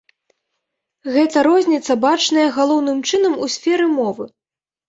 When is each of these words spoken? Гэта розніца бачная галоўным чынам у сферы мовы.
Гэта 1.17 1.37
розніца 1.47 1.97
бачная 2.05 2.47
галоўным 2.57 2.97
чынам 3.11 3.33
у 3.45 3.51
сферы 3.59 3.85
мовы. 4.01 4.23